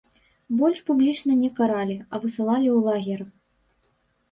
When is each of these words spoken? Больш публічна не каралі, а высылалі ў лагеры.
Больш 0.61 0.79
публічна 0.87 1.35
не 1.43 1.51
каралі, 1.59 1.97
а 2.13 2.23
высылалі 2.25 2.69
ў 2.77 2.91
лагеры. 2.91 3.31